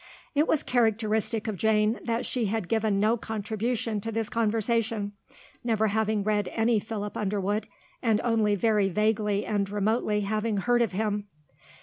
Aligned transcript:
It 0.33 0.47
was 0.47 0.63
characteristic 0.63 1.47
of 1.47 1.57
Jane 1.57 1.99
that 2.05 2.25
she 2.25 2.45
had 2.45 2.67
given 2.67 2.99
no 2.99 3.17
contribution 3.17 4.01
to 4.01 4.11
this 4.11 4.29
conversation, 4.29 5.11
never 5.63 5.89
having 5.89 6.23
read 6.23 6.47
any 6.53 6.79
Philip 6.79 7.15
Underwood, 7.15 7.67
and 8.01 8.19
only 8.23 8.55
very 8.55 8.89
vaguely 8.89 9.45
and 9.45 9.69
remotely 9.69 10.21
having 10.21 10.57
heard 10.57 10.81
of 10.81 10.93
him. 10.93 11.27